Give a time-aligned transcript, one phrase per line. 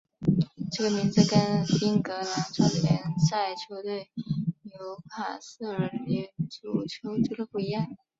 [0.73, 1.39] 这个名字跟
[1.83, 2.97] 英格兰超级联
[3.29, 4.09] 赛球队
[4.63, 7.87] 纽卡斯尔联足球俱乐部的一样。